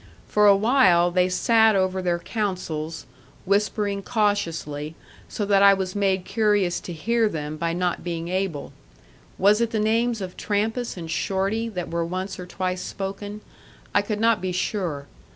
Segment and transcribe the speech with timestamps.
[0.27, 3.05] For a while they sat over their councils,
[3.45, 4.95] whispering cautiously,
[5.29, 8.73] so that I was made curious to hear them by not being able;
[9.37, 13.41] was it the names of Trampas and Shorty that were once or twice spoken
[13.93, 15.05] I could not be sure.